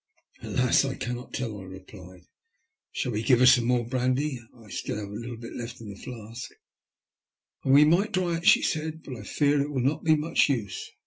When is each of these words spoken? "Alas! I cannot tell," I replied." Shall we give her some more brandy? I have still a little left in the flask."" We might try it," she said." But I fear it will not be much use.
"Alas! 0.41 0.83
I 0.83 0.95
cannot 0.95 1.31
tell," 1.31 1.59
I 1.59 1.63
replied." 1.63 2.23
Shall 2.91 3.11
we 3.11 3.21
give 3.21 3.37
her 3.37 3.45
some 3.45 3.65
more 3.65 3.85
brandy? 3.85 4.39
I 4.57 4.63
have 4.63 4.73
still 4.73 4.99
a 4.99 5.05
little 5.07 5.37
left 5.55 5.79
in 5.79 5.89
the 5.89 5.95
flask."" 5.95 6.49
We 7.65 7.85
might 7.85 8.11
try 8.11 8.37
it," 8.37 8.47
she 8.47 8.63
said." 8.63 9.03
But 9.03 9.17
I 9.17 9.21
fear 9.21 9.61
it 9.61 9.69
will 9.69 9.79
not 9.83 10.03
be 10.03 10.15
much 10.15 10.49
use. 10.49 10.89